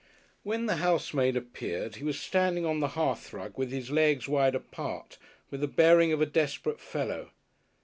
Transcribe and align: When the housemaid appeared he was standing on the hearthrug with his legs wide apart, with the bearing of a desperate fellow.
When 0.41 0.65
the 0.65 0.77
housemaid 0.77 1.35
appeared 1.37 1.97
he 1.97 2.03
was 2.03 2.19
standing 2.19 2.65
on 2.65 2.79
the 2.79 2.95
hearthrug 2.97 3.55
with 3.55 3.69
his 3.71 3.91
legs 3.91 4.27
wide 4.27 4.55
apart, 4.55 5.19
with 5.51 5.61
the 5.61 5.67
bearing 5.67 6.11
of 6.11 6.19
a 6.21 6.25
desperate 6.25 6.79
fellow. 6.79 7.29